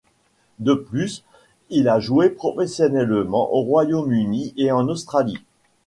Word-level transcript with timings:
De 0.57 0.73
plus 0.73 1.23
il 1.69 1.87
a 1.87 1.99
joué 1.99 2.31
professionnellement 2.31 3.53
au 3.53 3.61
Royaume-Uni 3.61 4.51
et 4.57 4.71
en 4.71 4.87
Australie. 4.87 5.37